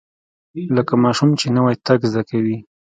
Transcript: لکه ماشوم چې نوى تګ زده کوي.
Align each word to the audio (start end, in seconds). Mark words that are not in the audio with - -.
لکه 0.75 0.93
ماشوم 1.03 1.29
چې 1.39 1.47
نوى 1.57 1.73
تګ 1.85 1.99
زده 2.11 2.23
کوي. 2.29 2.57